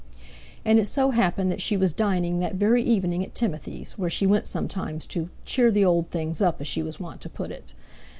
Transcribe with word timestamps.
And 0.65 0.79
it 0.79 0.85
so 0.87 1.11
happened 1.11 1.51
that 1.51 1.61
she 1.61 1.77
was 1.77 1.93
dining 1.93 2.39
that 2.39 2.55
very 2.55 2.81
evening 2.83 3.23
at 3.23 3.35
Timothy's, 3.35 3.99
where 3.99 4.09
she 4.09 4.25
went 4.25 4.47
sometimes 4.47 5.05
to 5.05 5.29
"cheer 5.45 5.69
the 5.69 5.85
old 5.85 6.09
things 6.09 6.41
up," 6.41 6.59
as 6.59 6.67
she 6.67 6.81
was 6.81 6.99
wont 6.99 7.21
to 7.21 7.29
put 7.29 7.51
it. 7.51 7.75